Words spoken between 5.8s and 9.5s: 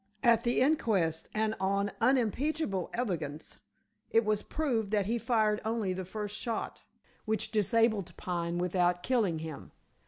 the first shot, which disabled Pine without killing